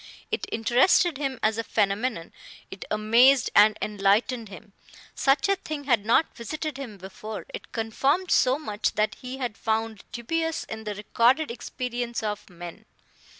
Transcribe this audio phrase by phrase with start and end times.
[0.31, 2.31] It interested him as a phenomenon;
[2.71, 4.73] it amazed and enlightened him.
[5.13, 9.55] Such a thing had not visited him before; it confirmed so much that he had
[9.55, 12.85] found dubious in the recorded experience of men.